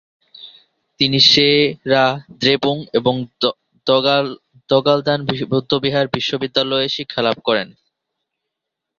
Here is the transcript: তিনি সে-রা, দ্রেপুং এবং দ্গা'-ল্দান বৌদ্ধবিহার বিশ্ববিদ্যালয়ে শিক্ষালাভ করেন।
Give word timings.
তিনি 0.99 1.19
সে-রা, 1.31 2.05
দ্রেপুং 2.39 2.75
এবং 2.93 3.15
দ্গা'-ল্দান 3.87 5.19
বৌদ্ধবিহার 5.51 6.05
বিশ্ববিদ্যালয়ে 6.07 6.87
শিক্ষালাভ 6.89 7.37
করেন। 7.43 7.67